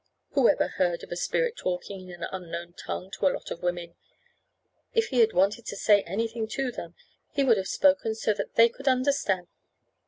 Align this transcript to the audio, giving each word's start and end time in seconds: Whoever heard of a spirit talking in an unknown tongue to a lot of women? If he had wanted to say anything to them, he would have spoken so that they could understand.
Whoever 0.31 0.67
heard 0.67 1.03
of 1.03 1.11
a 1.11 1.15
spirit 1.15 1.55
talking 1.55 2.09
in 2.09 2.23
an 2.23 2.29
unknown 2.31 2.73
tongue 2.73 3.11
to 3.11 3.27
a 3.27 3.29
lot 3.29 3.51
of 3.51 3.61
women? 3.61 3.93
If 4.95 5.09
he 5.09 5.19
had 5.19 5.31
wanted 5.31 5.67
to 5.67 5.75
say 5.75 6.01
anything 6.05 6.47
to 6.53 6.71
them, 6.71 6.95
he 7.29 7.43
would 7.43 7.57
have 7.57 7.67
spoken 7.67 8.15
so 8.15 8.33
that 8.33 8.55
they 8.55 8.67
could 8.67 8.87
understand. 8.87 9.45